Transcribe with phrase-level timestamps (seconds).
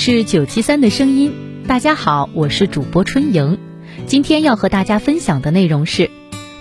[0.00, 1.32] 是九七三的声音，
[1.66, 3.58] 大家好，我是主播春莹。
[4.06, 6.08] 今天要和大家分享的内容是：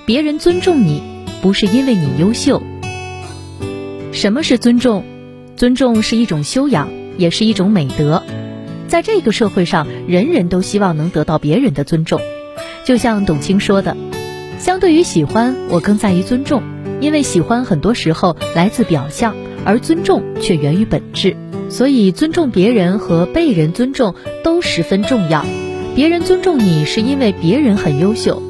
[0.07, 1.03] 别人尊重你，
[1.39, 2.63] 不是因为你优秀。
[4.11, 5.03] 什么是尊重？
[5.55, 8.23] 尊重是一种修养，也是一种美德。
[8.87, 12.19] 在这个社会上，人人都希望能得到别人的尊重。
[12.85, 13.95] 就像董卿说的
[14.57, 16.63] ：“相对于喜欢，我更在于尊重，
[16.99, 21.37] 因为喜欢很多时候来自表象，而尊重却源于本质。
[21.69, 25.45] 所以，尊重别人和被人尊重都十分重要。
[25.95, 28.41] 别人尊重你，是因为别人很优秀。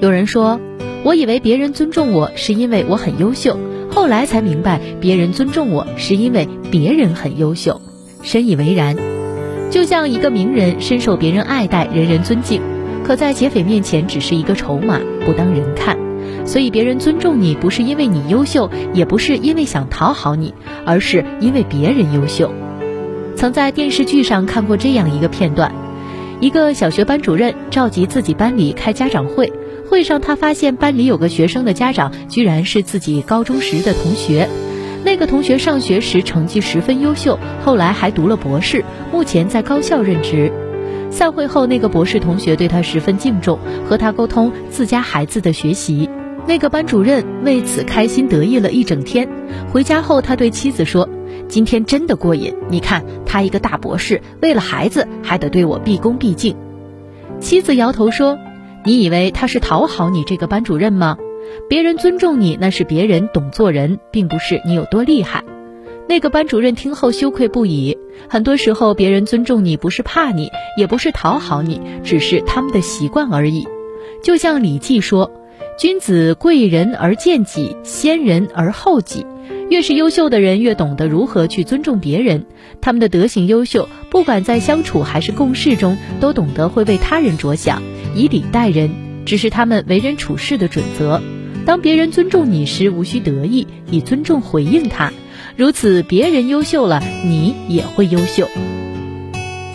[0.00, 0.60] 有人说，
[1.04, 7.80] 我以为别人尊重我是因为我很优秀。”后来才明白，别人尊重我是因为别人很优秀，
[8.22, 8.94] 深以为然。
[9.70, 12.60] 就像一个名人深受别人爱戴，人人尊敬，
[13.04, 15.96] 可在劫匪面前只是一个筹码，不当人看。
[16.44, 20.52] 所以别人尊重你，不是因为你优秀，也不是因为想讨好你，
[20.84, 22.52] 而是因为别人优秀。
[23.36, 25.70] 曾在电视剧上看过这样一个片段：
[26.40, 29.52] 一个小学班主任召集自己班里开家长会。
[29.90, 34.48] 会上，他发现班里有个学生的家长居然是自己高中时的同学。
[35.04, 40.50] 那个同学上学时成绩十分优秀，后来还读了博士，目前在高校任职。
[41.10, 46.08] 散会后，那个博士同学对他十分敬重，和他沟通自家孩子的学习。
[46.46, 49.28] 那个班主任为此开心得意了一整天。
[49.72, 51.08] 回家后，他对妻子说
[51.48, 56.56] ：“今天真的过瘾，你看他一个大博士，为了孩子还得对我毕恭毕敬。”
[57.40, 58.38] 妻子摇头说。
[58.84, 61.18] 你以为他是讨好你这个班主任吗？
[61.68, 65.42] 别人尊重你，那是别人懂做人，并不是你有多厉害。
[66.08, 67.98] 那个班主任听后羞愧不已。
[68.28, 73.66] 很多时候，别人尊重你不是怕你，也不是讨好你，只是他们的习惯而已。
[74.22, 75.32] 就像《礼记》说
[75.78, 79.26] ：“君子贵人而贱己，先人而后己。”
[79.68, 82.46] 越是优秀的人，越懂得如何去尊重别人。
[82.80, 87.82] 他们的德行优秀，不管在相处还是共事中，都懂得会为他人着想。
[88.14, 88.90] 以礼待人，
[89.26, 91.20] 只是他们为人处事的准则。
[91.66, 95.12] 当别人尊重你时，无需得意，以尊重回应他。
[95.56, 98.48] 如此，别人优秀了，你也会优秀。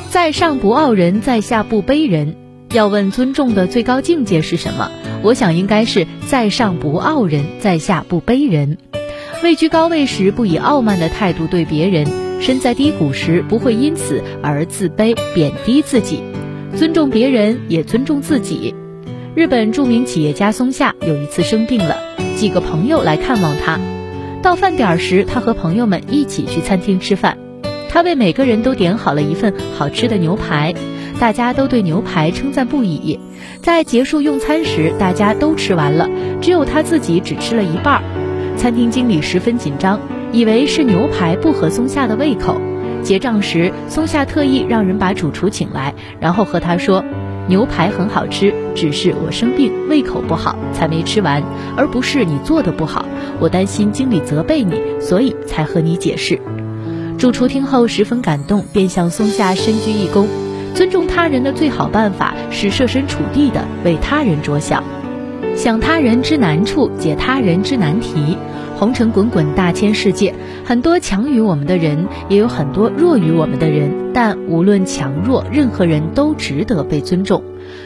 [0.10, 2.41] 在上不傲人，在下不卑人。
[2.74, 4.90] 要问尊重的最高境界是什么？
[5.24, 8.78] 我想应该是在上不傲人，在下不卑人。
[9.44, 12.06] 位居高位时，不以傲慢的态度对别人；
[12.40, 16.22] 身在低谷时，不会因此而自卑贬低自己。
[16.78, 18.74] 尊重别人，也尊重自己。
[19.36, 21.98] 日本著名企业家松下有一次生病了，
[22.38, 23.82] 几个朋友来看望他。
[24.42, 27.38] 到饭点时，他和朋友们一起去餐厅吃饭。
[27.90, 30.74] 他为每个人都点好了一份好吃的牛排，
[31.22, 33.20] 大家都对牛排称赞不已。
[33.62, 36.10] 在结束用餐时，大家都吃完了，
[36.42, 38.02] 只有他自己只吃了一半。
[38.58, 40.00] 餐厅经理十分紧张，
[40.32, 42.60] 以为是牛排不合松下的胃口。
[43.04, 47.06] 结账时，松下特意让人把主厨请来，然后和他说
[47.48, 51.44] ：“牛排很好吃，只是我生病，胃口不好，才没吃完，
[51.78, 53.06] 而不是你做的不好。
[53.40, 56.42] 我担心经理责备你，所以才和你解释。”
[57.20, 60.26] 主厨听后十分感动，便向松下深鞠一躬。
[60.74, 64.84] 尊重他人的最好办法是设身处地的为他人着想，
[65.56, 68.38] 想他人之难处，解他人之难题。
[68.78, 70.34] 红尘滚滚，大千世界，
[70.66, 73.92] 很多强于我们的人，也有很多弱于我们的人。
[74.12, 77.44] 但无论强弱，任何人都值得被尊重。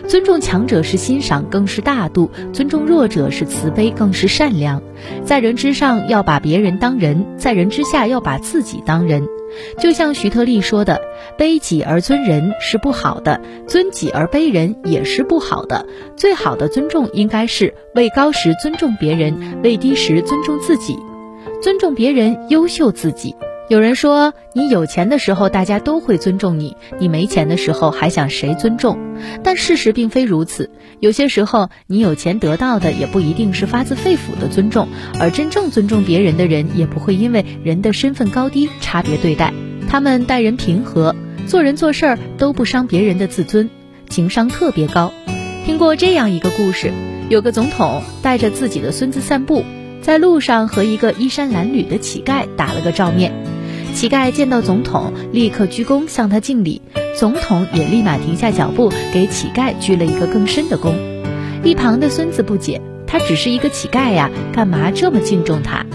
[0.08, 4.82] 尊重强者是欣赏，更是大度；尊重弱者是慈悲，更是善良。
[5.24, 9.28] 在人之上，要把别人当人；在人之下，要把自己当人。
[9.80, 11.00] 就像徐特立说的
[11.40, 15.86] ：“卑己而尊人是不好的，尊己而卑人也是不好的。
[16.18, 20.98] 最好的尊重应该是位高时尊重别人，位低时尊重自己，
[21.62, 23.34] 尊重别人，优秀自己。”
[23.68, 29.00] 有人说，你有钱的时候，大家都会尊重你；你没钱的时候，还想谁尊重？
[29.44, 30.70] 但事实并非如此。
[31.00, 34.88] 有些时候，你有钱得到的也不一定是发自肺腑的尊重，
[35.20, 39.52] 而真正尊重别人的人，也不会因为人的身份高低差别对待。
[39.90, 41.16] 他们待人平和，
[41.48, 43.68] 做人做事儿都不伤别人的自尊。
[44.10, 45.12] 情商特别高。
[45.66, 46.94] 听过这样一个故事，
[47.30, 49.66] 有个总统带着自己的孙子散步，
[50.04, 53.34] 在路上和一个衣衫褴褛的乞丐打了个照面。
[53.96, 56.82] 乞丐见到总统，立刻鞠躬向他敬礼，
[57.18, 60.94] 总统也立马停下脚步，给乞丐鞠了一个更深的躬。
[61.64, 65.86] 一旁的孙子不解，他只是一个乞丐呀，干嘛这么敬重他？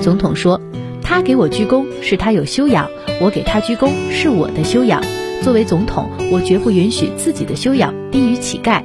[0.00, 0.58] 总统说
[1.04, 2.88] ：“他给我鞠躬是他有修养，
[3.20, 5.02] 我给他鞠躬是我的修养。
[5.42, 8.82] 作为总统，我绝不允许自己的修养低于乞丐。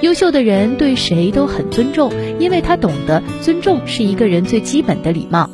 [0.00, 5.50] 优秀的人对谁都很尊重，因为他懂得尊重是一个人最基本的礼貌。”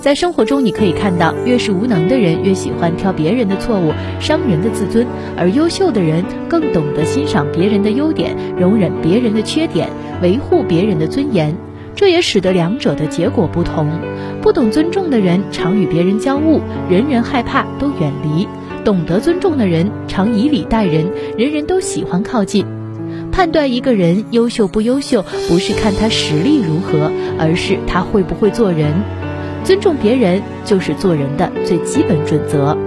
[0.00, 5.04] 在生活中，你可以看到，越是无能的人，越喜欢挑别人的错误，伤人的自尊；
[5.36, 9.88] 而优秀的人更懂得欣赏别人的优点，容忍别人的缺点，
[10.22, 11.56] 维护别人的尊严。
[11.96, 13.88] 这也使得两者的结果不同。
[14.42, 18.46] 不懂尊重的人，常与别人交恶，人人害怕，都远离；
[18.84, 22.64] 懂得尊重的人，常以礼待人，人人都喜欢靠近。
[23.32, 28.92] 判断一个人优秀不优秀，不是看他实力如何，而是他会不会做人。
[29.66, 32.78] 尊重别人就是做人的最基本准则。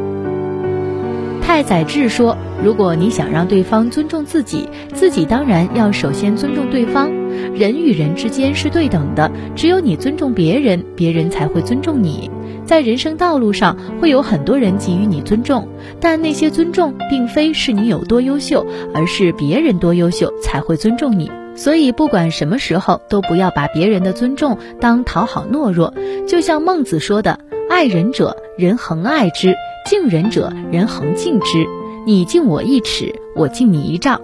[1.42, 7.12] 太宰治说：“如果你想让对方尊重自己，自己当然要首先尊重对方。
[7.54, 12.32] 人与人之间是对等的，只有你尊重别人，别人才会尊重你。
[12.66, 15.68] 在人生道路上，会有很多人给予你尊重，
[16.00, 25.94] 但那些尊重并非是你有多优秀，而是别人多优秀才会尊重你。”所以，不管什么时候，都不要把别人的尊重当讨好懦弱。
[26.28, 29.52] 就像孟子说的：“爱人者，人恒爱之；
[29.86, 31.66] 敬人者，人恒敬之。
[32.06, 34.22] 你敬我一尺，我敬你一丈。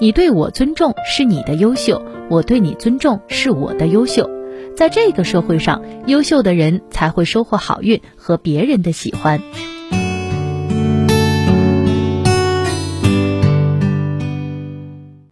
[0.00, 4.30] 你对我尊重是你的优秀，我对你尊重是我的优秀。
[4.76, 9.40] 在这个社会上，优秀的人才会收获好运和别人的喜欢。”